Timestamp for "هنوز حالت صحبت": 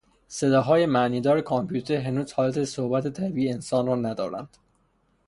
1.95-3.07